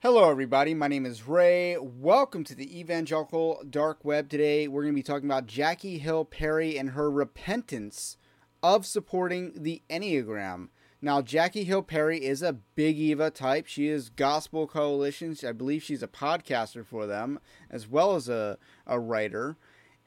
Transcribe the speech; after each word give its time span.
Hello, 0.00 0.30
everybody. 0.30 0.74
My 0.74 0.86
name 0.86 1.04
is 1.04 1.26
Ray. 1.26 1.76
Welcome 1.76 2.44
to 2.44 2.54
the 2.54 2.78
Evangelical 2.78 3.60
Dark 3.68 4.04
Web. 4.04 4.28
Today, 4.28 4.68
we're 4.68 4.82
going 4.82 4.94
to 4.94 4.96
be 4.96 5.02
talking 5.02 5.28
about 5.28 5.48
Jackie 5.48 5.98
Hill 5.98 6.24
Perry 6.24 6.78
and 6.78 6.90
her 6.90 7.10
repentance 7.10 8.16
of 8.62 8.86
supporting 8.86 9.54
the 9.56 9.82
Enneagram. 9.90 10.68
Now, 11.02 11.20
Jackie 11.20 11.64
Hill 11.64 11.82
Perry 11.82 12.24
is 12.24 12.42
a 12.42 12.52
big 12.52 12.96
Eva 12.96 13.32
type. 13.32 13.66
She 13.66 13.88
is 13.88 14.08
Gospel 14.08 14.68
Coalition. 14.68 15.36
I 15.44 15.50
believe 15.50 15.82
she's 15.82 16.04
a 16.04 16.06
podcaster 16.06 16.86
for 16.86 17.04
them, 17.06 17.40
as 17.68 17.88
well 17.88 18.14
as 18.14 18.28
a, 18.28 18.56
a 18.86 19.00
writer. 19.00 19.56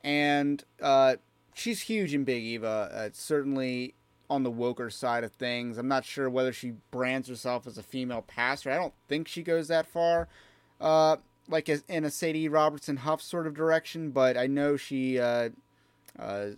And 0.06 0.64
uh, 0.82 1.18
she's 1.54 1.82
huge 1.82 2.14
in 2.14 2.24
Big 2.24 2.44
Eva. 2.44 2.90
Uh, 2.94 3.10
certainly 3.12 3.96
on 4.32 4.44
the 4.44 4.52
woker 4.52 4.90
side 4.90 5.26
of 5.26 5.34
things. 5.34 5.78
I'm 5.78 5.90
not 5.90 6.06
sure 6.06 6.30
whether 6.30 6.54
she 6.54 6.76
brands 6.90 7.28
herself 7.28 7.68
as 7.68 7.78
a 7.78 7.84
female 7.84 8.22
pastor. 8.22 8.72
I 8.72 8.78
don't 8.78 8.94
think 9.10 9.28
she 9.28 9.44
goes 9.44 9.68
that 9.68 9.86
far, 9.86 10.30
uh, 10.80 11.18
like 11.50 11.68
as, 11.68 11.84
in 11.90 12.06
a 12.06 12.10
Sadie 12.10 12.48
Robertson 12.48 12.98
Huff 12.98 13.22
sort 13.22 13.46
of 13.46 13.54
direction, 13.54 14.12
but 14.12 14.38
I 14.38 14.48
know 14.48 14.78
she 14.78 15.20
uh, 15.20 15.50
uh, 16.18 16.52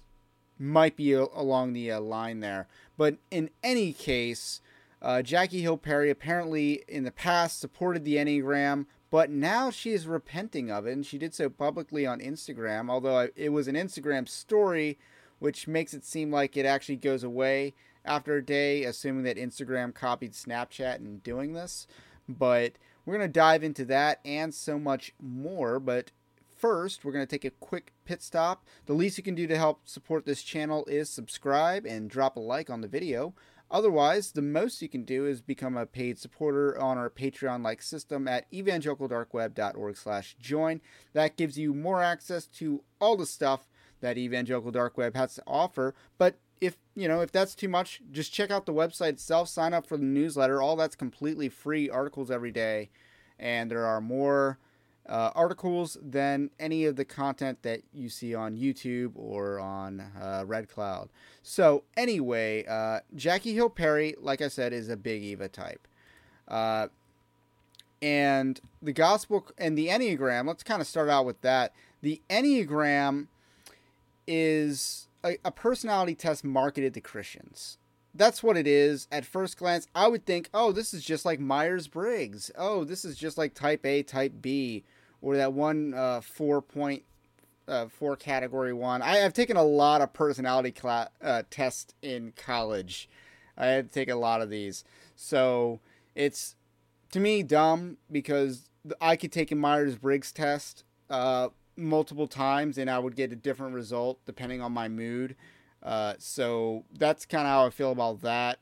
might 0.59 0.95
be 0.95 1.13
a- 1.13 1.23
along 1.23 1.73
the 1.73 1.91
uh, 1.91 1.99
line 1.99 2.41
there. 2.41 2.67
But 2.95 3.17
in 3.31 3.49
any 3.63 3.91
case, 3.91 4.61
uh, 5.01 5.23
Jackie 5.23 5.61
Hill 5.61 5.77
Perry 5.77 6.11
apparently 6.11 6.83
in 6.87 7.05
the 7.05 7.11
past 7.11 7.59
supported 7.59 8.05
the 8.05 8.17
Enneagram, 8.17 8.85
but 9.09 9.31
now 9.31 9.71
she 9.71 9.93
is 9.93 10.05
repenting 10.05 10.69
of 10.69 10.85
it, 10.85 10.91
and 10.91 11.05
she 11.05 11.17
did 11.17 11.33
so 11.33 11.49
publicly 11.49 12.05
on 12.05 12.19
Instagram, 12.19 12.91
although 12.91 13.29
it 13.35 13.49
was 13.49 13.67
an 13.67 13.75
Instagram 13.75 14.29
story 14.29 14.99
which 15.43 15.67
makes 15.67 15.93
it 15.93 16.05
seem 16.05 16.31
like 16.31 16.55
it 16.55 16.65
actually 16.65 16.95
goes 16.95 17.21
away 17.21 17.73
after 18.05 18.37
a 18.37 18.45
day, 18.45 18.85
assuming 18.85 19.23
that 19.23 19.35
Instagram 19.35 19.93
copied 19.93 20.31
Snapchat 20.31 20.99
in 20.99 21.17
doing 21.17 21.51
this. 21.51 21.85
But 22.29 22.77
we're 23.05 23.17
going 23.17 23.27
to 23.27 23.33
dive 23.33 23.61
into 23.61 23.83
that 23.85 24.21
and 24.23 24.53
so 24.53 24.79
much 24.79 25.13
more. 25.21 25.81
But 25.81 26.11
first, 26.47 27.03
we're 27.03 27.11
going 27.11 27.27
to 27.27 27.29
take 27.29 27.43
a 27.43 27.49
quick 27.49 27.91
pit 28.05 28.23
stop. 28.23 28.63
The 28.85 28.93
least 28.93 29.17
you 29.17 29.23
can 29.23 29.35
do 29.35 29.45
to 29.47 29.57
help 29.57 29.85
support 29.85 30.25
this 30.25 30.43
channel 30.43 30.85
is 30.85 31.09
subscribe 31.09 31.85
and 31.85 32.09
drop 32.09 32.37
a 32.37 32.39
like 32.39 32.69
on 32.69 32.79
the 32.79 32.87
video. 32.87 33.33
Otherwise, 33.69 34.31
the 34.31 34.41
most 34.41 34.81
you 34.81 34.87
can 34.87 35.03
do 35.03 35.25
is 35.25 35.41
become 35.41 35.75
a 35.75 35.85
paid 35.85 36.17
supporter 36.17 36.81
on 36.81 36.97
our 36.97 37.09
Patreon-like 37.09 37.81
system 37.81 38.29
at 38.29 38.49
evangelicaldarkweb.org/join. 38.53 40.81
That 41.11 41.35
gives 41.35 41.57
you 41.57 41.73
more 41.73 42.01
access 42.01 42.47
to 42.47 42.85
all 43.01 43.17
the 43.17 43.25
stuff 43.25 43.67
that 44.03 44.17
evangelical 44.17 44.69
dark 44.69 44.97
web 44.97 45.15
has 45.15 45.35
to 45.35 45.43
offer. 45.47 45.95
But 46.19 46.35
if 46.61 46.77
you 46.93 47.07
know 47.07 47.21
if 47.21 47.31
that's 47.31 47.55
too 47.55 47.67
much 47.67 48.01
just 48.11 48.31
check 48.31 48.51
out 48.51 48.65
the 48.65 48.73
website 48.73 49.09
itself 49.09 49.49
sign 49.49 49.73
up 49.73 49.87
for 49.87 49.97
the 49.97 50.03
newsletter. 50.03 50.61
All 50.61 50.75
that's 50.75 50.95
completely 50.95 51.49
free 51.49 51.89
articles 51.89 52.29
every 52.29 52.51
day. 52.51 52.89
And 53.39 53.71
there 53.71 53.85
are 53.85 53.99
more 53.99 54.59
uh, 55.09 55.31
articles 55.35 55.97
than 56.01 56.49
any 56.59 56.85
of 56.85 56.95
the 56.95 57.03
content 57.03 57.61
that 57.63 57.81
you 57.93 58.07
see 58.07 58.35
on 58.35 58.55
youtube 58.55 59.11
or 59.15 59.59
on 59.59 59.99
uh, 59.99 60.43
red 60.45 60.69
cloud. 60.69 61.09
So 61.41 61.83
anyway 61.97 62.65
uh, 62.65 62.99
jackie 63.15 63.53
hill 63.53 63.69
perry 63.69 64.15
like 64.19 64.41
i 64.41 64.47
said 64.47 64.73
is 64.73 64.89
a 64.89 64.97
big 64.97 65.23
eva 65.23 65.47
type. 65.47 65.87
Uh, 66.47 66.87
and 68.01 68.59
the 68.81 68.91
gospel 68.91 69.47
and 69.57 69.77
the 69.77 69.87
enneagram 69.87 70.45
let's 70.45 70.63
kind 70.63 70.81
of 70.81 70.87
start 70.87 71.09
out 71.09 71.25
with 71.25 71.39
that. 71.41 71.73
The 72.01 72.21
enneagram 72.29 73.27
is 74.27 75.07
a, 75.23 75.37
a 75.45 75.51
personality 75.51 76.15
test 76.15 76.43
marketed 76.43 76.93
to 76.93 77.01
Christians. 77.01 77.77
That's 78.15 78.43
what 78.43 78.57
it 78.57 78.67
is. 78.67 79.07
At 79.11 79.25
first 79.25 79.57
glance, 79.57 79.87
I 79.95 80.07
would 80.07 80.25
think, 80.25 80.49
oh, 80.53 80.71
this 80.71 80.93
is 80.93 81.03
just 81.03 81.25
like 81.25 81.39
Myers 81.39 81.87
Briggs. 81.87 82.51
Oh, 82.57 82.83
this 82.83 83.05
is 83.05 83.17
just 83.17 83.37
like 83.37 83.53
type 83.53 83.85
A, 83.85 84.03
type 84.03 84.33
B, 84.41 84.83
or 85.21 85.35
that 85.35 85.53
one 85.53 85.93
uh, 85.93 86.21
four 86.21 86.61
point 86.61 87.03
uh, 87.67 87.87
four 87.87 88.15
category 88.15 88.73
one. 88.73 89.01
I 89.01 89.17
have 89.17 89.33
taken 89.33 89.57
a 89.57 89.63
lot 89.63 90.01
of 90.01 90.13
personality 90.13 90.71
cla- 90.71 91.09
uh, 91.21 91.43
tests 91.49 91.93
in 92.01 92.33
college. 92.35 93.09
I 93.57 93.67
had 93.67 93.87
to 93.87 93.93
take 93.93 94.09
a 94.09 94.15
lot 94.15 94.41
of 94.41 94.49
these. 94.49 94.83
So 95.15 95.79
it's 96.13 96.55
to 97.11 97.19
me 97.19 97.43
dumb 97.43 97.97
because 98.11 98.69
I 98.99 99.15
could 99.15 99.31
take 99.31 99.51
a 99.51 99.55
Myers 99.55 99.95
Briggs 99.95 100.31
test 100.31 100.83
uh, 101.09 101.49
multiple 101.75 102.27
times 102.27 102.77
and 102.77 102.89
I 102.89 102.99
would 102.99 103.15
get 103.15 103.31
a 103.31 103.35
different 103.35 103.73
result 103.73 104.19
depending 104.25 104.61
on 104.61 104.71
my 104.71 104.87
mood. 104.87 105.35
Uh, 105.81 106.13
so 106.17 106.85
that's 106.97 107.25
kind 107.25 107.45
of 107.45 107.51
how 107.51 107.65
I 107.65 107.69
feel 107.69 107.91
about 107.91 108.21
that 108.21 108.59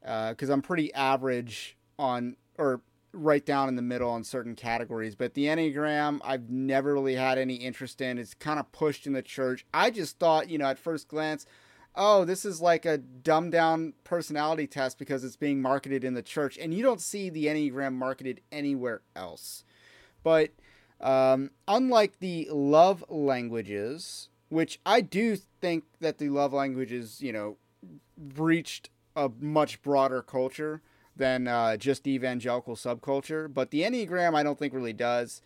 because 0.00 0.50
uh, 0.50 0.52
I'm 0.52 0.62
pretty 0.62 0.92
average 0.94 1.76
on 1.98 2.36
or 2.58 2.82
right 3.12 3.46
down 3.46 3.68
in 3.68 3.76
the 3.76 3.82
middle 3.82 4.10
on 4.10 4.24
certain 4.24 4.56
categories. 4.56 5.14
But 5.14 5.34
the 5.34 5.46
Enneagram, 5.46 6.20
I've 6.24 6.50
never 6.50 6.92
really 6.92 7.14
had 7.14 7.38
any 7.38 7.54
interest 7.54 8.00
in. 8.00 8.18
It's 8.18 8.34
kind 8.34 8.58
of 8.58 8.70
pushed 8.72 9.06
in 9.06 9.12
the 9.12 9.22
church. 9.22 9.64
I 9.72 9.90
just 9.90 10.18
thought, 10.18 10.50
you 10.50 10.58
know, 10.58 10.66
at 10.66 10.78
first 10.78 11.08
glance, 11.08 11.46
oh, 11.94 12.24
this 12.24 12.44
is 12.44 12.60
like 12.60 12.84
a 12.84 12.98
dumbed 12.98 13.52
down 13.52 13.94
personality 14.02 14.66
test 14.66 14.98
because 14.98 15.22
it's 15.24 15.36
being 15.36 15.62
marketed 15.62 16.02
in 16.04 16.14
the 16.14 16.22
church. 16.22 16.58
And 16.58 16.74
you 16.74 16.82
don't 16.82 17.00
see 17.00 17.30
the 17.30 17.46
Enneagram 17.46 17.94
marketed 17.94 18.40
anywhere 18.50 19.02
else. 19.14 19.64
But 20.22 20.50
um, 21.00 21.50
unlike 21.66 22.18
the 22.20 22.48
love 22.50 23.04
languages, 23.08 24.28
which 24.48 24.80
I 24.86 25.00
do 25.00 25.36
think 25.36 25.84
that 26.00 26.18
the 26.18 26.28
love 26.28 26.52
languages, 26.52 27.20
you 27.20 27.32
know, 27.32 27.56
reached 28.36 28.90
a 29.16 29.30
much 29.40 29.82
broader 29.82 30.22
culture 30.22 30.82
than 31.16 31.46
uh, 31.46 31.76
just 31.76 32.06
evangelical 32.06 32.74
subculture. 32.74 33.52
But 33.52 33.70
the 33.70 33.82
Enneagram, 33.82 34.34
I 34.34 34.42
don't 34.42 34.58
think 34.58 34.74
really 34.74 34.92
does, 34.92 35.42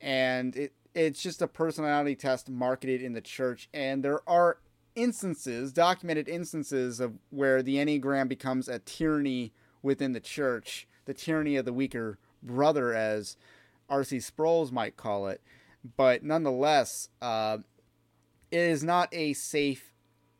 and 0.00 0.56
it 0.56 0.72
it's 0.94 1.22
just 1.22 1.40
a 1.40 1.46
personality 1.46 2.14
test 2.14 2.50
marketed 2.50 3.02
in 3.02 3.14
the 3.14 3.20
church. 3.20 3.68
And 3.72 4.04
there 4.04 4.28
are 4.28 4.58
instances, 4.94 5.72
documented 5.72 6.28
instances 6.28 7.00
of 7.00 7.14
where 7.30 7.62
the 7.62 7.76
Enneagram 7.76 8.28
becomes 8.28 8.68
a 8.68 8.78
tyranny 8.78 9.52
within 9.82 10.12
the 10.12 10.20
church, 10.20 10.86
the 11.06 11.14
tyranny 11.14 11.56
of 11.56 11.64
the 11.64 11.72
weaker 11.72 12.18
brother, 12.42 12.92
as 12.92 13.36
R.C. 13.88 14.20
Sproul's 14.20 14.72
might 14.72 14.96
call 14.96 15.28
it. 15.28 15.40
But 15.96 16.22
nonetheless, 16.22 17.08
uh, 17.20 17.58
it 18.50 18.60
is 18.60 18.84
not 18.84 19.08
a 19.12 19.32
safe 19.32 19.92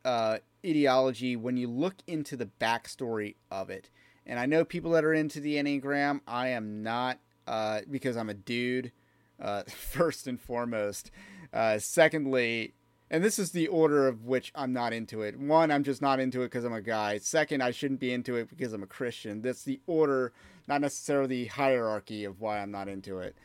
uh, 0.05 0.39
ideology 0.65 1.37
when 1.37 1.57
you 1.57 1.69
look 1.69 1.97
into 2.07 2.37
the 2.37 2.47
backstory 2.61 3.37
of 3.51 3.71
it. 3.71 3.91
And 4.25 4.39
I 4.39 4.47
know 4.47 4.65
people 4.65 4.93
that 4.93 5.05
are 5.05 5.15
into 5.15 5.41
the 5.41 5.57
Enneagram, 5.57 6.21
I 6.27 6.49
am 6.49 6.83
not 6.83 7.19
uh, 7.47 7.81
because 7.91 8.17
I'm 8.17 8.31
a 8.31 8.35
dude, 8.35 8.93
uh, 9.41 9.63
first 9.69 10.27
and 10.27 10.41
foremost. 10.41 11.11
Uh, 11.53 11.79
secondly, 11.79 12.75
and 13.11 13.23
this 13.23 13.39
is 13.39 13.51
the 13.51 13.69
order 13.69 14.09
of 14.09 14.25
which 14.25 14.53
I'm 14.55 14.73
not 14.73 14.93
into 14.95 15.21
it. 15.21 15.39
One, 15.39 15.71
I'm 15.71 15.85
just 15.85 16.01
not 16.01 16.19
into 16.19 16.43
it 16.43 16.47
because 16.47 16.65
I'm 16.65 16.73
a 16.73 16.81
guy. 16.81 17.19
Second, 17.19 17.63
I 17.63 17.71
shouldn't 17.71 18.01
be 18.01 18.13
into 18.13 18.37
it 18.37 18.49
because 18.49 18.73
I'm 18.73 18.83
a 18.83 18.87
Christian. 18.87 19.43
That's 19.43 19.65
the 19.65 19.81
order, 19.87 20.33
not 20.67 20.81
necessarily 20.81 21.45
the 21.45 21.47
hierarchy 21.47 22.25
of 22.25 22.41
why 22.41 22.61
I'm 22.61 22.71
not 22.71 22.89
into 22.89 23.19
it. 23.19 23.37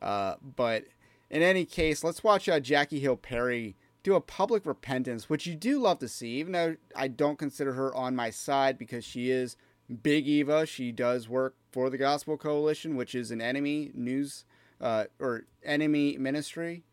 Uh, 0.00 0.34
but 0.56 0.84
in 1.30 1.42
any 1.42 1.64
case, 1.64 2.04
let's 2.04 2.22
watch 2.22 2.48
uh, 2.48 2.60
Jackie 2.60 3.00
Hill 3.00 3.16
Perry 3.16 3.76
do 4.02 4.14
a 4.14 4.20
public 4.20 4.64
repentance, 4.64 5.28
which 5.28 5.46
you 5.46 5.54
do 5.56 5.80
love 5.80 5.98
to 5.98 6.08
see, 6.08 6.38
even 6.38 6.52
though 6.52 6.76
I 6.94 7.08
don't 7.08 7.38
consider 7.38 7.72
her 7.72 7.94
on 7.94 8.14
my 8.14 8.30
side 8.30 8.78
because 8.78 9.04
she 9.04 9.30
is 9.30 9.56
Big 10.02 10.28
Eva. 10.28 10.64
She 10.64 10.92
does 10.92 11.28
work 11.28 11.56
for 11.72 11.90
the 11.90 11.98
Gospel 11.98 12.36
Coalition, 12.36 12.94
which 12.94 13.14
is 13.14 13.30
an 13.30 13.40
enemy 13.40 13.90
news 13.94 14.44
uh, 14.80 15.04
or 15.18 15.46
enemy 15.64 16.16
ministry. 16.18 16.84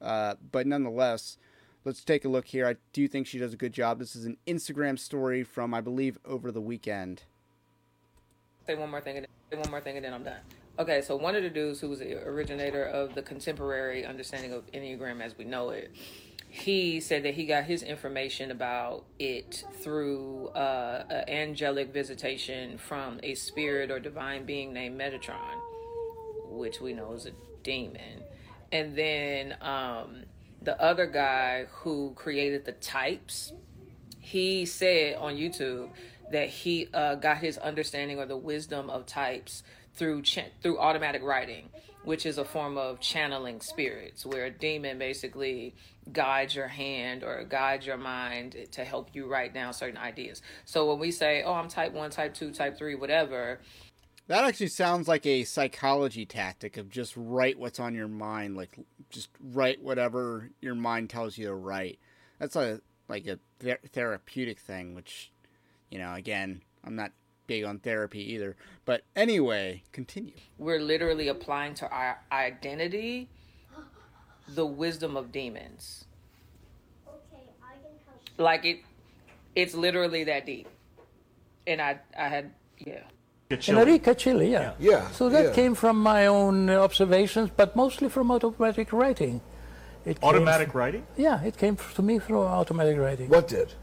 Uh, 0.00 0.34
but 0.52 0.66
nonetheless, 0.66 1.38
let's 1.84 2.04
take 2.04 2.24
a 2.24 2.28
look 2.28 2.46
here. 2.48 2.66
I 2.66 2.76
do 2.92 3.08
think 3.08 3.26
she 3.26 3.38
does 3.38 3.54
a 3.54 3.58
good 3.58 3.72
job. 3.72 3.98
This 3.98 4.14
is 4.14 4.26
an 4.26 4.36
Instagram 4.46 4.98
story 4.98 5.42
from, 5.42 5.72
I 5.72 5.80
believe, 5.80 6.18
over 6.24 6.52
the 6.52 6.60
weekend. 6.60 7.22
Say 8.68 8.74
one 8.74 8.90
more 8.90 9.00
thing, 9.00 9.16
and 9.16 9.26
say 9.50 9.56
one 9.56 9.70
more 9.70 9.80
thing, 9.80 9.96
and 9.96 10.04
then 10.04 10.12
I'm 10.12 10.24
done. 10.24 10.40
Okay, 10.78 11.00
so 11.00 11.16
one 11.16 11.34
of 11.34 11.42
the 11.42 11.48
dudes 11.48 11.80
who 11.80 11.88
was 11.88 12.00
the 12.00 12.22
originator 12.28 12.84
of 12.84 13.14
the 13.14 13.22
contemporary 13.22 14.04
understanding 14.04 14.52
of 14.52 14.70
Enneagram 14.72 15.22
as 15.22 15.38
we 15.38 15.46
know 15.46 15.70
it, 15.70 15.90
he 16.50 17.00
said 17.00 17.22
that 17.22 17.32
he 17.32 17.46
got 17.46 17.64
his 17.64 17.82
information 17.82 18.50
about 18.50 19.06
it 19.18 19.64
through 19.80 20.48
uh, 20.48 21.02
an 21.08 21.30
angelic 21.30 21.94
visitation 21.94 22.76
from 22.76 23.18
a 23.22 23.34
spirit 23.36 23.90
or 23.90 23.98
divine 23.98 24.44
being 24.44 24.74
named 24.74 25.00
Metatron, 25.00 25.58
which 26.50 26.78
we 26.78 26.92
know 26.92 27.14
is 27.14 27.24
a 27.24 27.32
demon. 27.62 28.22
And 28.70 28.94
then 28.94 29.56
um, 29.62 30.24
the 30.60 30.78
other 30.78 31.06
guy 31.06 31.68
who 31.70 32.12
created 32.16 32.66
the 32.66 32.72
types, 32.72 33.54
he 34.20 34.66
said 34.66 35.16
on 35.16 35.36
YouTube 35.36 35.88
that 36.32 36.48
he 36.48 36.88
uh, 36.92 37.14
got 37.16 37.38
his 37.38 37.58
understanding 37.58 38.18
or 38.18 38.26
the 38.26 38.36
wisdom 38.36 38.90
of 38.90 39.06
types 39.06 39.62
through 39.94 40.22
through 40.62 40.78
automatic 40.78 41.22
writing, 41.22 41.68
which 42.04 42.24
is 42.26 42.38
a 42.38 42.44
form 42.44 42.78
of 42.78 43.00
channeling 43.00 43.60
spirits, 43.60 44.24
where 44.24 44.46
a 44.46 44.50
demon 44.50 44.98
basically 44.98 45.74
guides 46.12 46.54
your 46.54 46.68
hand 46.68 47.22
or 47.24 47.44
guides 47.44 47.84
your 47.86 47.96
mind 47.96 48.56
to 48.72 48.84
help 48.84 49.10
you 49.14 49.26
write 49.26 49.52
down 49.52 49.72
certain 49.72 49.98
ideas. 49.98 50.40
So 50.64 50.88
when 50.88 50.98
we 50.98 51.10
say, 51.10 51.42
"Oh, 51.42 51.54
I'm 51.54 51.68
type 51.68 51.92
one, 51.92 52.10
type 52.10 52.34
two, 52.34 52.52
type 52.52 52.78
three, 52.78 52.94
whatever," 52.94 53.60
That 54.28 54.44
actually 54.44 54.68
sounds 54.68 55.08
like 55.08 55.24
a 55.24 55.44
psychology 55.44 56.26
tactic 56.26 56.76
of 56.76 56.90
just 56.90 57.14
write 57.16 57.58
what's 57.58 57.80
on 57.80 57.94
your 57.94 58.08
mind, 58.08 58.58
like 58.58 58.78
just 59.08 59.30
write 59.40 59.82
whatever 59.82 60.50
your 60.60 60.74
mind 60.74 61.08
tells 61.08 61.38
you 61.38 61.46
to 61.46 61.54
write. 61.54 61.98
That's 62.38 62.54
a 62.54 62.82
like 63.08 63.26
a 63.26 63.38
ther- 63.58 63.80
therapeutic 63.90 64.58
thing, 64.58 64.94
which 64.94 65.32
you 65.90 65.98
know, 65.98 66.14
again, 66.14 66.62
I'm 66.84 66.96
not 66.96 67.12
big 67.46 67.64
on 67.64 67.78
therapy 67.78 68.32
either. 68.34 68.56
But 68.84 69.02
anyway, 69.16 69.82
continue. 69.92 70.34
we're 70.58 70.80
literally 70.80 71.28
applying 71.28 71.74
to 71.74 71.88
our 71.90 72.18
identity 72.30 73.28
the 74.54 74.64
wisdom 74.66 75.16
of 75.16 75.30
demons. 75.32 76.04
Like 78.38 78.64
it, 78.64 78.78
it's 79.56 79.74
literally 79.74 80.24
that 80.24 80.46
deep. 80.46 80.68
And 81.66 81.82
I, 81.82 81.98
I 82.16 82.28
had, 82.28 82.52
yeah. 82.78 83.00
in 83.50 83.76
Arica 83.76 84.14
Chile, 84.14 84.50
yeah. 84.50 84.72
Yeah, 84.78 85.10
So 85.10 85.28
that 85.28 85.46
yeah. 85.46 85.52
came 85.52 85.74
from 85.74 86.00
my 86.00 86.26
own 86.26 86.70
uh, 86.70 86.78
observations, 86.80 87.50
but 87.54 87.74
mostly 87.76 88.08
from 88.08 88.30
automatic 88.30 88.92
writing. 88.92 89.40
It 90.04 90.18
Automatic 90.22 90.68
f- 90.68 90.74
writing? 90.74 91.06
yeah, 91.16 91.42
it 91.42 91.58
came 91.58 91.76
to 91.96 92.02
me 92.02 92.18
through 92.20 92.42
automatic 92.42 92.96
writing. 92.96 93.28
What 93.28 93.48
did? 93.48 93.74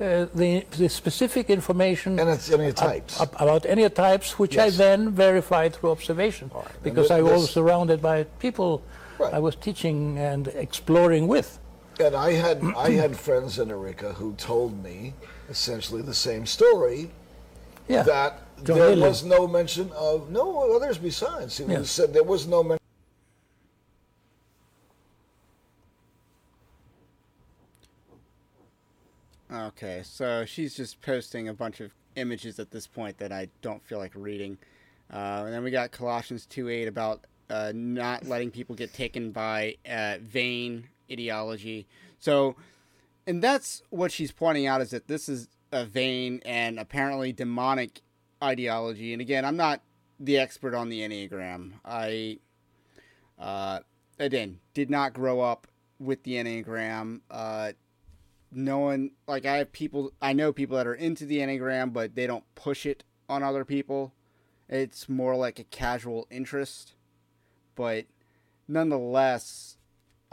Uh, 0.00 0.26
the, 0.34 0.64
the 0.76 0.88
specific 0.88 1.48
information 1.50 2.18
And 2.18 2.28
it's 2.28 2.48
enneatypes. 2.50 3.20
ab- 3.20 3.36
about 3.38 3.64
any 3.64 3.88
types, 3.88 4.38
which 4.40 4.56
Yes. 4.56 4.74
I 4.74 4.76
then 4.76 5.10
verified 5.10 5.74
through 5.76 5.92
observation, 5.92 6.50
right. 6.52 6.66
Because 6.82 7.08
thi- 7.08 7.14
I 7.14 7.22
was 7.22 7.48
surrounded 7.50 8.02
by 8.02 8.24
people 8.40 8.82
Right. 9.20 9.32
I 9.32 9.38
was 9.38 9.54
teaching 9.54 10.18
and 10.18 10.48
exploring 10.48 11.28
with. 11.28 11.60
And 12.00 12.16
I 12.16 12.32
had 12.32 12.60
I 12.76 12.90
had 12.90 13.16
friends 13.26 13.60
in 13.60 13.70
Arica 13.70 14.12
who 14.14 14.34
told 14.34 14.82
me 14.82 15.14
essentially 15.48 16.02
the 16.02 16.14
same 16.28 16.44
story 16.44 17.12
Yeah. 17.86 18.02
that 18.02 18.32
John 18.64 18.78
there 18.78 18.96
was 18.96 19.22
no 19.22 19.46
mention 19.46 19.92
of 19.92 20.28
no 20.30 20.74
others 20.74 20.98
besides. 20.98 21.58
He 21.58 21.64
Yeah. 21.64 21.84
said 21.84 22.12
there 22.12 22.24
was 22.24 22.48
no 22.48 22.64
mention. 22.64 22.83
Okay, 29.54 30.02
so 30.04 30.44
she's 30.44 30.74
just 30.74 31.00
posting 31.00 31.46
a 31.46 31.54
bunch 31.54 31.80
of 31.80 31.92
images 32.16 32.58
at 32.58 32.72
this 32.72 32.88
point 32.88 33.18
that 33.18 33.30
I 33.30 33.48
don't 33.62 33.84
feel 33.84 33.98
like 33.98 34.10
reading. 34.16 34.58
Uh, 35.12 35.42
and 35.44 35.54
then 35.54 35.62
we 35.62 35.70
got 35.70 35.92
Colossians 35.92 36.44
2.8 36.50 36.88
about 36.88 37.24
uh, 37.48 37.70
not 37.72 38.26
letting 38.26 38.50
people 38.50 38.74
get 38.74 38.92
taken 38.92 39.30
by 39.30 39.76
uh, 39.88 40.16
vain 40.20 40.88
ideology. 41.08 41.86
So, 42.18 42.56
and 43.28 43.40
that's 43.40 43.82
what 43.90 44.10
she's 44.10 44.32
pointing 44.32 44.66
out 44.66 44.80
is 44.80 44.90
that 44.90 45.06
this 45.06 45.28
is 45.28 45.48
a 45.70 45.84
vain 45.84 46.40
and 46.44 46.80
apparently 46.80 47.32
demonic 47.32 48.00
ideology. 48.42 49.12
And 49.12 49.22
again, 49.22 49.44
I'm 49.44 49.56
not 49.56 49.82
the 50.18 50.36
expert 50.36 50.74
on 50.74 50.88
the 50.88 51.00
Enneagram. 51.02 51.74
I, 51.84 52.38
uh, 53.38 53.80
again, 54.18 54.58
did 54.72 54.90
not 54.90 55.12
grow 55.12 55.40
up 55.40 55.68
with 56.00 56.24
the 56.24 56.32
Enneagram. 56.32 57.20
Uh, 57.30 57.72
no 58.54 58.78
one 58.78 59.10
like 59.26 59.46
I 59.46 59.56
have 59.56 59.72
people 59.72 60.12
I 60.22 60.32
know 60.32 60.52
people 60.52 60.76
that 60.76 60.86
are 60.86 60.94
into 60.94 61.26
the 61.26 61.38
Enneagram 61.38 61.92
but 61.92 62.14
they 62.14 62.26
don't 62.26 62.44
push 62.54 62.86
it 62.86 63.04
on 63.28 63.42
other 63.42 63.64
people. 63.64 64.12
It's 64.68 65.08
more 65.08 65.36
like 65.36 65.58
a 65.58 65.64
casual 65.64 66.26
interest. 66.30 66.94
But 67.74 68.06
nonetheless 68.68 69.76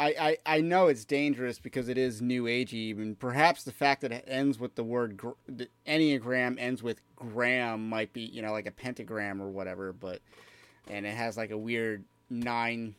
I, 0.01 0.37
I, 0.45 0.57
I 0.57 0.61
know 0.61 0.87
it's 0.87 1.05
dangerous 1.05 1.59
because 1.59 1.87
it 1.87 1.97
is 1.97 2.23
new 2.23 2.45
agey 2.45 2.97
and 2.97 3.19
perhaps 3.19 3.63
the 3.63 3.71
fact 3.71 4.01
that 4.01 4.11
it 4.11 4.23
ends 4.25 4.57
with 4.57 4.73
the 4.73 4.83
word 4.83 5.15
gr- 5.15 5.31
the 5.47 5.67
enneagram 5.85 6.55
ends 6.57 6.81
with 6.81 7.01
gram 7.15 7.87
might 7.87 8.11
be 8.11 8.21
you 8.21 8.41
know 8.41 8.51
like 8.51 8.65
a 8.65 8.71
pentagram 8.71 9.39
or 9.39 9.49
whatever 9.49 9.93
but 9.93 10.21
and 10.89 11.05
it 11.05 11.13
has 11.13 11.37
like 11.37 11.51
a 11.51 11.57
weird 11.57 12.03
nine 12.31 12.95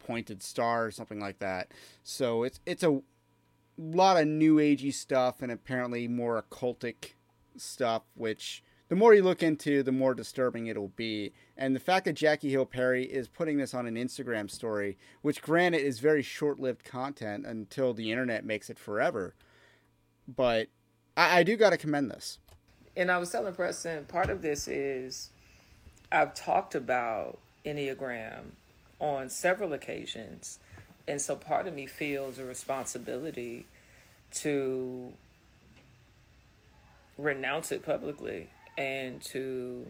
pointed 0.00 0.42
star 0.42 0.86
or 0.86 0.90
something 0.90 1.20
like 1.20 1.38
that 1.38 1.70
so 2.02 2.42
it's 2.42 2.58
it's 2.66 2.82
a 2.82 3.00
lot 3.80 4.20
of 4.20 4.26
new 4.26 4.56
agey 4.56 4.92
stuff 4.92 5.42
and 5.42 5.50
apparently 5.50 6.08
more 6.08 6.42
occultic 6.42 7.12
stuff, 7.56 8.02
which 8.14 8.62
the 8.88 8.96
more 8.96 9.14
you 9.14 9.22
look 9.22 9.42
into, 9.42 9.82
the 9.82 9.92
more 9.92 10.14
disturbing 10.14 10.66
it'll 10.66 10.88
be. 10.88 11.32
And 11.56 11.74
the 11.74 11.80
fact 11.80 12.04
that 12.06 12.14
Jackie 12.14 12.50
Hill 12.50 12.66
Perry 12.66 13.04
is 13.04 13.28
putting 13.28 13.56
this 13.58 13.72
on 13.72 13.86
an 13.86 13.94
Instagram 13.94 14.50
story, 14.50 14.98
which 15.22 15.42
granted 15.42 15.82
is 15.82 16.00
very 16.00 16.22
short 16.22 16.58
lived 16.58 16.84
content 16.84 17.46
until 17.46 17.94
the 17.94 18.10
internet 18.10 18.44
makes 18.44 18.68
it 18.68 18.78
forever, 18.78 19.34
but 20.28 20.68
I, 21.16 21.38
I 21.38 21.42
do 21.42 21.56
got 21.56 21.70
to 21.70 21.76
commend 21.76 22.10
this. 22.10 22.38
And 22.96 23.10
I 23.10 23.18
was 23.18 23.30
telling 23.30 23.54
Preston, 23.54 24.04
part 24.06 24.30
of 24.30 24.42
this 24.42 24.66
is 24.66 25.30
I've 26.10 26.34
talked 26.34 26.74
about 26.74 27.38
Enneagram 27.64 28.42
on 28.98 29.28
several 29.28 29.72
occasions. 29.72 30.58
And 31.08 31.20
so 31.20 31.36
part 31.36 31.66
of 31.66 31.74
me 31.74 31.86
feels 31.86 32.38
a 32.38 32.44
responsibility 32.44 33.66
to 34.32 35.12
renounce 37.18 37.72
it 37.72 37.84
publicly 37.84 38.48
and 38.78 39.20
to, 39.22 39.86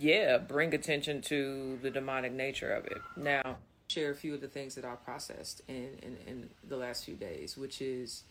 yeah, 0.00 0.38
bring 0.38 0.74
attention 0.74 1.20
to 1.22 1.78
the 1.82 1.90
demonic 1.90 2.32
nature 2.32 2.72
of 2.72 2.86
it. 2.86 2.98
Now, 3.16 3.56
share 3.88 4.10
a 4.10 4.14
few 4.14 4.34
of 4.34 4.40
the 4.40 4.48
things 4.48 4.74
that 4.76 4.84
I 4.84 4.94
processed 4.94 5.62
in, 5.68 5.90
in, 6.02 6.16
in 6.26 6.50
the 6.68 6.76
last 6.76 7.04
few 7.04 7.14
days, 7.14 7.56
which 7.56 7.82
is 7.82 8.22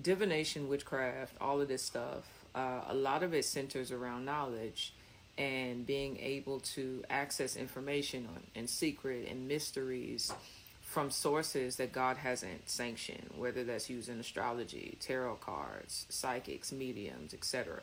divination, 0.00 0.68
witchcraft, 0.68 1.34
all 1.40 1.60
of 1.60 1.68
this 1.68 1.82
stuff, 1.82 2.44
uh, 2.54 2.82
a 2.88 2.94
lot 2.94 3.22
of 3.22 3.34
it 3.34 3.44
centers 3.44 3.90
around 3.90 4.24
knowledge 4.24 4.94
and 5.38 5.86
being 5.86 6.18
able 6.18 6.60
to 6.60 7.04
access 7.10 7.56
information 7.56 8.26
on, 8.34 8.42
and 8.54 8.68
secret 8.68 9.28
and 9.30 9.46
mysteries 9.46 10.32
from 10.80 11.10
sources 11.10 11.76
that 11.76 11.92
God 11.92 12.16
hasn't 12.16 12.70
sanctioned, 12.70 13.30
whether 13.36 13.64
that's 13.64 13.90
using 13.90 14.18
astrology, 14.18 14.96
tarot 15.00 15.34
cards, 15.36 16.06
psychics, 16.08 16.72
mediums, 16.72 17.34
etc. 17.34 17.82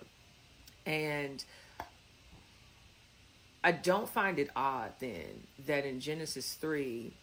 And 0.86 1.44
I 3.64 3.72
don't 3.72 4.10
find 4.10 4.40
it 4.40 4.50
odd 4.56 4.94
then 5.00 5.44
that 5.68 5.86
in 5.86 6.00
Genesis 6.00 6.54
3, 6.54 7.14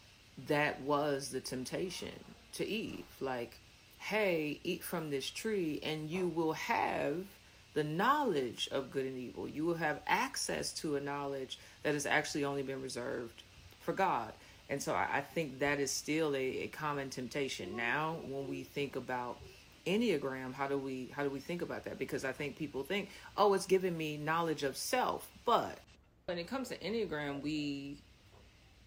that 0.47 0.81
was 0.83 1.31
the 1.31 1.41
temptation 1.41 2.13
to 2.53 2.67
Eve. 2.67 3.05
Like, 3.21 3.59
hey, 3.99 4.61
eat 4.65 4.83
from 4.83 5.11
this 5.11 5.29
tree 5.29 5.81
and 5.83 6.09
you 6.09 6.29
will 6.29 6.55
have 6.55 7.25
the 7.75 7.85
knowledge 7.85 8.69
of 8.73 8.91
good 8.91 9.07
and 9.07 9.17
evil. 9.17 9.49
You 9.49 9.65
will 9.65 9.75
have 9.75 10.01
access 10.07 10.73
to 10.75 10.97
a 10.97 11.01
knowledge 11.01 11.59
that 11.83 11.95
has 11.95 12.07
actually 12.07 12.45
only 12.45 12.63
been 12.63 12.83
reserved 12.83 13.43
for 13.81 13.93
God. 13.93 14.33
And 14.69 14.83
so 14.83 14.95
I, 14.95 15.09
I 15.15 15.21
think 15.21 15.59
that 15.61 15.81
is 15.81 15.91
still 15.91 16.35
a, 16.35 16.63
a 16.63 16.67
common 16.69 17.11
temptation. 17.11 17.77
Now, 17.77 18.17
when 18.29 18.49
we 18.49 18.63
think 18.63 18.97
about 18.97 19.39
Enneagram, 19.87 20.53
how 20.53 20.69
do 20.69 20.79
we 20.79 21.11
how 21.13 21.25
do 21.25 21.31
we 21.31 21.41
think 21.41 21.63
about 21.63 21.85
that? 21.85 21.99
Because 21.99 22.25
I 22.25 22.33
think 22.33 22.57
people 22.57 22.83
think, 22.83 23.09
oh, 23.37 23.55
it's 23.55 23.67
giving 23.67 23.97
me 23.97 24.17
knowledge 24.17 24.63
of 24.63 24.77
self. 24.77 25.29
But 25.45 25.79
when 26.27 26.39
it 26.39 26.47
comes 26.47 26.69
to 26.69 26.77
Enneagram, 26.79 27.41
we 27.41 27.97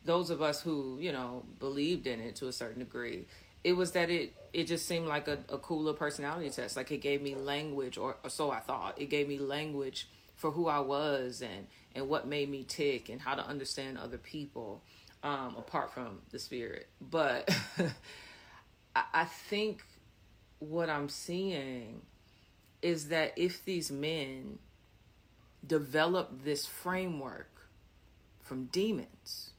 those 0.05 0.29
of 0.29 0.41
us 0.41 0.61
who, 0.61 0.97
you 0.99 1.11
know, 1.11 1.43
believed 1.59 2.07
in 2.07 2.19
it 2.19 2.35
to 2.37 2.47
a 2.47 2.53
certain 2.53 2.79
degree, 2.79 3.25
it 3.63 3.73
was 3.73 3.91
that 3.93 4.09
it 4.09 4.33
it 4.51 4.65
just 4.67 4.87
seemed 4.87 5.07
like 5.07 5.27
a, 5.27 5.39
a 5.49 5.57
cooler 5.57 5.93
personality 5.93 6.49
test. 6.49 6.77
Like 6.77 6.91
it 6.91 7.01
gave 7.01 7.21
me 7.21 7.35
language 7.35 7.97
or, 7.97 8.17
or 8.23 8.29
so 8.29 8.51
I 8.51 8.59
thought. 8.59 8.99
It 9.01 9.09
gave 9.09 9.27
me 9.27 9.39
language 9.39 10.07
for 10.35 10.51
who 10.51 10.67
I 10.67 10.79
was 10.79 11.41
and 11.41 11.67
and 11.95 12.09
what 12.09 12.27
made 12.27 12.49
me 12.49 12.63
tick 12.63 13.09
and 13.09 13.21
how 13.21 13.35
to 13.35 13.45
understand 13.45 13.97
other 13.97 14.17
people 14.17 14.81
um, 15.23 15.55
apart 15.57 15.93
from 15.93 16.21
the 16.31 16.39
spirit. 16.39 16.87
But 17.01 17.49
I, 18.95 19.03
I 19.13 19.25
think 19.25 19.83
what 20.59 20.89
I'm 20.89 21.09
seeing 21.09 22.01
is 22.81 23.07
that 23.09 23.33
if 23.37 23.63
these 23.63 23.91
men 23.91 24.59
develop 25.65 26.43
this 26.43 26.65
framework 26.65 27.69
from 28.41 28.65
demons, 28.65 29.51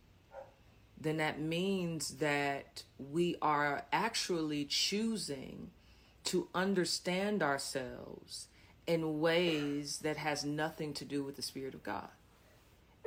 then 1.04 1.18
that 1.18 1.38
means 1.38 2.16
that 2.16 2.82
we 2.98 3.36
are 3.40 3.84
actually 3.92 4.64
choosing 4.64 5.70
to 6.24 6.48
understand 6.54 7.42
ourselves 7.42 8.48
in 8.86 9.20
ways 9.20 9.98
that 9.98 10.16
has 10.16 10.44
nothing 10.44 10.92
to 10.94 11.04
do 11.04 11.22
with 11.22 11.36
the 11.36 11.42
spirit 11.42 11.74
of 11.74 11.82
God. 11.82 12.08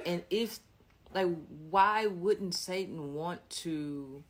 And 0.05 0.23
if 0.29 0.59
like 1.13 1.27
why 1.69 2.05
wouldn't 2.05 2.53
Satan 2.53 3.13
want 3.13 3.49
to 3.49 4.23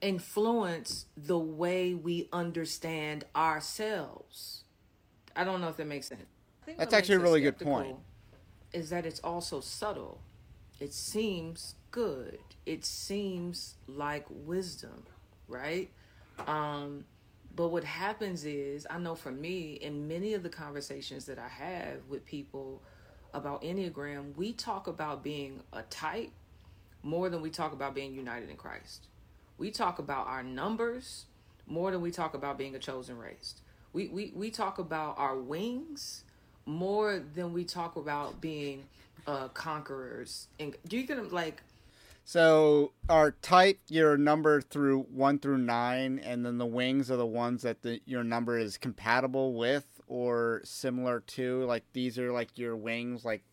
influence 0.00 1.06
the 1.16 1.38
way 1.38 1.94
we 1.94 2.28
understand 2.32 3.24
ourselves? 3.34 4.64
I 5.36 5.44
don't 5.44 5.60
know 5.60 5.68
if 5.68 5.76
that 5.76 5.86
makes 5.86 6.08
sense. 6.08 6.22
That's 6.76 6.92
actually 6.92 7.16
a 7.16 7.20
really 7.20 7.40
good 7.40 7.58
point. 7.58 7.96
Is 8.72 8.90
that 8.90 9.06
it's 9.06 9.20
also 9.20 9.60
subtle. 9.60 10.20
It 10.80 10.92
seems 10.92 11.74
good. 11.90 12.38
It 12.66 12.84
seems 12.84 13.74
like 13.86 14.26
wisdom, 14.30 15.04
right? 15.48 15.90
Um, 16.46 17.04
but 17.54 17.68
what 17.68 17.84
happens 17.84 18.44
is, 18.44 18.86
I 18.88 18.98
know 18.98 19.14
for 19.14 19.32
me, 19.32 19.72
in 19.72 20.06
many 20.06 20.34
of 20.34 20.42
the 20.42 20.48
conversations 20.48 21.26
that 21.26 21.38
I 21.38 21.48
have 21.48 22.06
with 22.08 22.24
people 22.24 22.82
about 23.34 23.62
Enneagram, 23.62 24.36
we 24.36 24.52
talk 24.52 24.86
about 24.86 25.22
being 25.22 25.60
a 25.72 25.82
type 25.82 26.30
more 27.02 27.28
than 27.28 27.40
we 27.40 27.50
talk 27.50 27.72
about 27.72 27.94
being 27.94 28.14
united 28.14 28.50
in 28.50 28.56
Christ. 28.56 29.06
We 29.56 29.70
talk 29.70 29.98
about 29.98 30.26
our 30.26 30.42
numbers 30.42 31.24
more 31.66 31.90
than 31.90 32.00
we 32.00 32.10
talk 32.10 32.34
about 32.34 32.58
being 32.58 32.74
a 32.74 32.78
chosen 32.78 33.18
race. 33.18 33.54
We, 33.92 34.08
we, 34.08 34.32
we 34.34 34.50
talk 34.50 34.78
about 34.78 35.18
our 35.18 35.36
wings 35.36 36.24
more 36.64 37.20
than 37.34 37.52
we 37.52 37.64
talk 37.64 37.96
about 37.96 38.40
being 38.40 38.84
uh, 39.26 39.48
conquerors. 39.48 40.48
And 40.60 40.76
do 40.86 40.96
you 40.96 41.06
get 41.06 41.32
like? 41.32 41.62
So 42.28 42.92
our 43.08 43.30
type 43.30 43.80
your 43.88 44.18
number 44.18 44.60
through 44.60 45.04
one 45.04 45.38
through 45.38 45.56
nine, 45.56 46.18
and 46.22 46.44
then 46.44 46.58
the 46.58 46.66
wings 46.66 47.10
are 47.10 47.16
the 47.16 47.24
ones 47.24 47.62
that 47.62 47.80
the, 47.80 48.02
your 48.04 48.22
number 48.22 48.58
is 48.58 48.76
compatible 48.76 49.54
with 49.54 49.98
or 50.06 50.60
similar 50.62 51.20
to. 51.20 51.64
Like 51.64 51.84
these 51.94 52.18
are 52.18 52.30
like 52.30 52.58
your 52.58 52.76
wings. 52.76 53.24
Like 53.24 53.44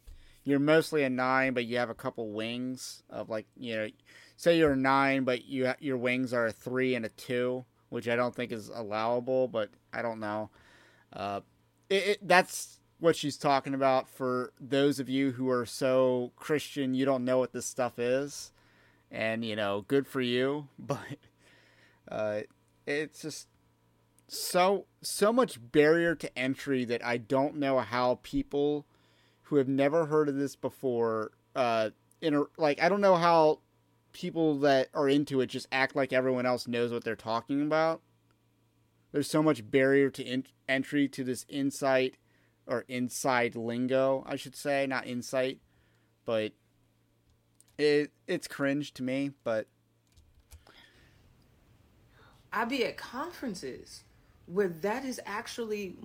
you're 0.43 0.59
mostly 0.59 1.03
a 1.03 1.09
nine, 1.09 1.53
but 1.53 1.63
you 1.63 1.77
have 1.77 1.89
a 1.89 1.93
couple 1.93 2.33
wings 2.33 3.01
of 3.09 3.29
like 3.29 3.45
you 3.55 3.77
know, 3.77 3.87
say 4.35 4.57
you're 4.57 4.73
a 4.73 4.75
nine, 4.75 5.23
but 5.23 5.45
you 5.45 5.71
your 5.79 5.95
wings 5.95 6.33
are 6.33 6.47
a 6.47 6.51
three 6.51 6.95
and 6.95 7.05
a 7.05 7.09
two, 7.09 7.63
which 7.87 8.09
I 8.09 8.17
don't 8.17 8.35
think 8.35 8.51
is 8.51 8.67
allowable. 8.67 9.47
But 9.47 9.69
I 9.93 10.01
don't 10.01 10.19
know. 10.19 10.49
Uh, 11.13 11.39
it, 11.89 12.07
it 12.07 12.27
that's 12.27 12.81
what 12.99 13.15
she's 13.15 13.37
talking 13.37 13.73
about 13.73 14.09
for 14.09 14.51
those 14.59 14.99
of 14.99 15.07
you 15.07 15.31
who 15.31 15.49
are 15.49 15.65
so 15.65 16.33
Christian 16.35 16.93
you 16.93 17.05
don't 17.05 17.23
know 17.23 17.37
what 17.37 17.53
this 17.53 17.65
stuff 17.65 17.97
is. 17.97 18.51
And, 19.15 19.45
you 19.45 19.55
know, 19.55 19.85
good 19.87 20.07
for 20.07 20.21
you. 20.21 20.67
But 20.77 21.17
uh, 22.09 22.41
it's 22.85 23.21
just 23.21 23.47
so 24.27 24.85
so 25.01 25.31
much 25.31 25.59
barrier 25.71 26.15
to 26.15 26.37
entry 26.37 26.83
that 26.85 27.05
I 27.05 27.17
don't 27.17 27.57
know 27.57 27.79
how 27.79 28.19
people 28.23 28.85
who 29.43 29.57
have 29.57 29.67
never 29.67 30.07
heard 30.07 30.27
of 30.27 30.35
this 30.35 30.55
before 30.55 31.31
uh 31.55 31.91
in 32.21 32.43
like 32.57 32.81
I 32.81 32.89
don't 32.89 33.01
know 33.01 33.15
how 33.15 33.59
people 34.13 34.59
that 34.59 34.89
are 34.93 35.09
into 35.09 35.41
it 35.41 35.47
just 35.47 35.67
act 35.71 35.95
like 35.95 36.11
everyone 36.13 36.45
else 36.45 36.67
knows 36.67 36.91
what 36.91 37.03
they're 37.03 37.15
talking 37.15 37.61
about. 37.61 38.01
There's 39.11 39.29
so 39.29 39.43
much 39.43 39.69
barrier 39.69 40.09
to 40.09 40.23
in- 40.23 40.45
entry 40.67 41.07
to 41.09 41.23
this 41.23 41.45
insight 41.49 42.17
or 42.65 42.85
inside 42.87 43.55
lingo, 43.55 44.23
I 44.25 44.37
should 44.37 44.55
say, 44.55 44.87
not 44.87 45.05
insight, 45.05 45.59
but 46.25 46.53
it 47.77 48.11
it's 48.27 48.47
cringe 48.47 48.93
to 48.95 49.03
me, 49.03 49.31
but 49.43 49.67
I 52.51 52.65
be 52.65 52.85
at 52.85 52.97
conferences 52.97 54.03
where 54.45 54.69
that 54.69 55.03
is 55.03 55.19
actually 55.25 55.97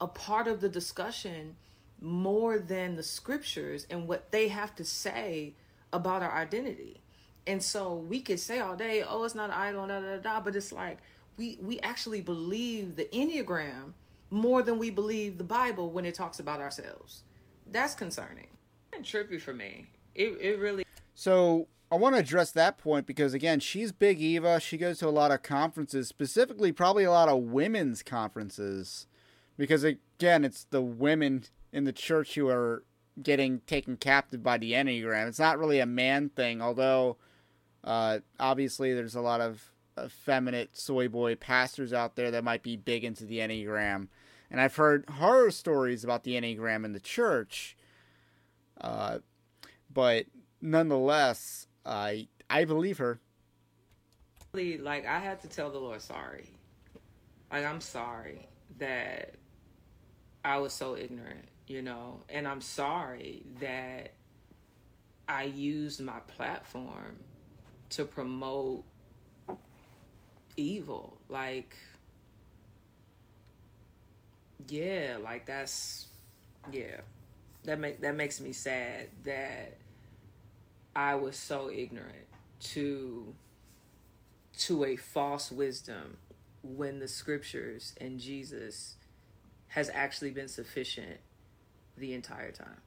a 0.00 0.06
part 0.06 0.48
of 0.48 0.60
the 0.60 0.68
discussion 0.68 1.56
more 2.00 2.58
than 2.58 2.96
the 2.96 3.02
scriptures 3.02 3.86
and 3.90 4.08
what 4.08 4.30
they 4.30 4.48
have 4.48 4.74
to 4.76 4.84
say 4.84 5.54
about 5.92 6.22
our 6.22 6.32
identity. 6.32 7.00
And 7.46 7.62
so 7.62 7.94
we 7.94 8.20
could 8.20 8.40
say 8.40 8.60
all 8.60 8.76
day, 8.76 9.02
oh, 9.06 9.24
it's 9.24 9.34
not 9.34 9.50
an 9.50 9.56
idol, 9.56 9.86
da 9.86 10.00
da 10.00 10.16
da, 10.18 10.40
but 10.40 10.54
it's 10.54 10.72
like 10.72 10.98
we 11.36 11.58
we 11.62 11.80
actually 11.80 12.20
believe 12.20 12.96
the 12.96 13.04
Enneagram 13.06 13.92
more 14.30 14.62
than 14.62 14.78
we 14.78 14.90
believe 14.90 15.38
the 15.38 15.44
Bible 15.44 15.90
when 15.90 16.04
it 16.04 16.14
talks 16.14 16.40
about 16.40 16.60
ourselves. 16.60 17.22
That's 17.70 17.94
concerning. 17.94 18.48
And 18.92 19.04
trippy 19.04 19.40
for 19.40 19.54
me. 19.54 19.86
It 20.14 20.36
it 20.40 20.58
really 20.58 20.84
So 21.18 21.66
I 21.90 21.96
want 21.96 22.14
to 22.14 22.20
address 22.20 22.52
that 22.52 22.78
point 22.78 23.04
because 23.04 23.34
again, 23.34 23.58
she's 23.58 23.90
big 23.90 24.20
Eva. 24.20 24.60
She 24.60 24.78
goes 24.78 25.00
to 25.00 25.08
a 25.08 25.10
lot 25.10 25.32
of 25.32 25.42
conferences, 25.42 26.06
specifically 26.06 26.70
probably 26.70 27.02
a 27.02 27.10
lot 27.10 27.28
of 27.28 27.42
women's 27.42 28.04
conferences. 28.04 29.08
Because 29.56 29.82
again, 29.82 30.44
it's 30.44 30.62
the 30.70 30.80
women 30.80 31.42
in 31.72 31.82
the 31.82 31.92
church 31.92 32.36
who 32.36 32.46
are 32.46 32.84
getting 33.20 33.62
taken 33.66 33.96
captive 33.96 34.44
by 34.44 34.58
the 34.58 34.74
Enneagram. 34.74 35.26
It's 35.26 35.40
not 35.40 35.58
really 35.58 35.80
a 35.80 35.86
man 35.86 36.28
thing, 36.28 36.62
although 36.62 37.16
uh, 37.82 38.20
obviously 38.38 38.94
there's 38.94 39.16
a 39.16 39.20
lot 39.20 39.40
of 39.40 39.72
effeminate 40.00 40.76
soy 40.76 41.08
boy 41.08 41.34
pastors 41.34 41.92
out 41.92 42.14
there 42.14 42.30
that 42.30 42.44
might 42.44 42.62
be 42.62 42.76
big 42.76 43.02
into 43.02 43.24
the 43.24 43.38
Enneagram. 43.38 44.06
And 44.52 44.60
I've 44.60 44.76
heard 44.76 45.04
horror 45.10 45.50
stories 45.50 46.04
about 46.04 46.22
the 46.22 46.40
Enneagram 46.40 46.84
in 46.84 46.92
the 46.92 47.00
church. 47.00 47.76
Uh, 48.80 49.18
but 49.92 50.26
nonetheless, 50.60 51.66
I 51.84 52.28
I 52.48 52.64
believe 52.64 52.98
her. 52.98 53.20
Like 54.52 55.06
I 55.06 55.18
had 55.18 55.40
to 55.42 55.48
tell 55.48 55.70
the 55.70 55.78
Lord 55.78 56.00
sorry. 56.02 56.50
Like 57.52 57.64
I'm 57.64 57.80
sorry 57.80 58.48
that 58.78 59.34
I 60.44 60.58
was 60.58 60.72
so 60.72 60.96
ignorant, 60.96 61.48
you 61.66 61.82
know, 61.82 62.20
and 62.28 62.46
I'm 62.48 62.60
sorry 62.60 63.42
that 63.60 64.12
I 65.28 65.44
used 65.44 66.00
my 66.00 66.18
platform 66.20 67.18
to 67.90 68.04
promote 68.04 68.84
evil. 70.56 71.18
Like 71.28 71.76
yeah, 74.68 75.18
like 75.22 75.46
that's 75.46 76.06
yeah. 76.72 77.00
That 77.64 77.78
make 77.78 78.00
that 78.00 78.16
makes 78.16 78.40
me 78.40 78.52
sad 78.52 79.08
that 79.24 79.76
I 80.98 81.14
was 81.14 81.36
so 81.36 81.70
ignorant 81.70 82.26
to 82.72 83.32
to 84.58 84.84
a 84.84 84.96
false 84.96 85.52
wisdom 85.52 86.16
when 86.60 86.98
the 86.98 87.06
scriptures 87.06 87.94
and 88.00 88.18
Jesus 88.18 88.96
has 89.68 89.92
actually 89.94 90.32
been 90.32 90.48
sufficient 90.48 91.18
the 91.96 92.14
entire 92.14 92.50
time. 92.50 92.80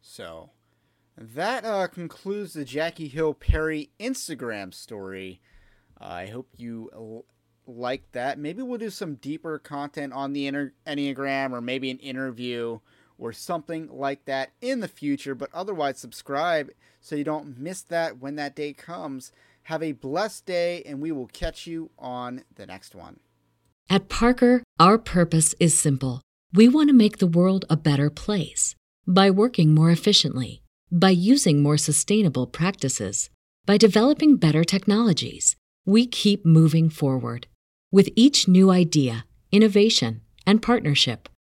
So, 0.00 0.50
that 1.18 1.64
uh, 1.64 1.88
concludes 1.88 2.52
the 2.52 2.64
Jackie 2.64 3.08
Hill 3.08 3.34
Perry 3.34 3.90
Instagram 3.98 4.72
story. 4.72 5.40
Uh, 6.00 6.04
I 6.04 6.26
hope 6.26 6.50
you 6.56 6.88
l- 6.94 7.24
like 7.66 8.12
that. 8.12 8.38
Maybe 8.38 8.62
we'll 8.62 8.78
do 8.78 8.90
some 8.90 9.16
deeper 9.16 9.58
content 9.58 10.12
on 10.12 10.34
the 10.34 10.48
Enneagram 10.86 11.50
or 11.50 11.60
maybe 11.60 11.90
an 11.90 11.98
interview 11.98 12.78
or 13.22 13.32
something 13.32 13.88
like 13.88 14.24
that 14.24 14.50
in 14.60 14.80
the 14.80 14.88
future. 14.88 15.34
But 15.34 15.48
otherwise, 15.54 15.98
subscribe 15.98 16.70
so 17.00 17.14
you 17.14 17.24
don't 17.24 17.58
miss 17.58 17.82
that 17.82 18.18
when 18.18 18.34
that 18.36 18.56
day 18.56 18.72
comes. 18.72 19.32
Have 19.64 19.82
a 19.82 19.92
blessed 19.92 20.44
day, 20.44 20.82
and 20.84 21.00
we 21.00 21.12
will 21.12 21.28
catch 21.28 21.66
you 21.66 21.90
on 21.98 22.42
the 22.56 22.66
next 22.66 22.96
one. 22.96 23.20
At 23.88 24.08
Parker, 24.08 24.64
Our 24.80 24.98
purpose 24.98 25.54
is 25.60 25.78
simple. 25.78 26.20
We 26.52 26.68
want 26.68 26.88
to 26.88 26.94
make 26.94 27.18
the 27.18 27.28
world 27.28 27.64
a 27.70 27.76
better 27.76 28.10
place 28.10 28.74
by 29.06 29.30
working 29.30 29.72
more 29.72 29.90
efficiently, 29.90 30.62
by 30.90 31.10
using 31.10 31.62
more 31.62 31.78
sustainable 31.78 32.46
practices, 32.46 33.30
by 33.66 33.76
developing 33.76 34.36
better 34.36 34.64
technologies. 34.64 35.54
We 35.86 36.06
keep 36.06 36.44
moving 36.44 36.90
forward. 36.90 37.46
With 37.92 38.08
each 38.16 38.48
new 38.48 38.70
idea, 38.70 39.26
innovation, 39.52 40.22
and 40.44 40.60
partnership, 40.60 41.28